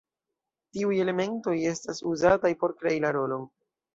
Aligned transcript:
Tiuj 0.77 0.95
elementoj 1.03 1.53
estas 1.73 2.01
uzataj 2.13 2.53
por 2.63 2.75
krei 2.79 2.97
la 3.05 3.15
rolon. 3.19 3.47